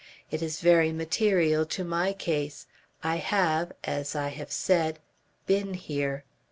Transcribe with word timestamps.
It 0.31 0.41
is 0.41 0.61
very 0.61 0.91
material 0.91 1.63
to 1.67 1.83
my 1.83 2.11
case. 2.11 2.65
I 3.03 3.17
have, 3.17 3.71
as 3.83 4.15
I 4.15 4.29
have 4.29 4.51
said 4.51 4.97
BEEN 5.45 5.75
HERE. 5.75 6.23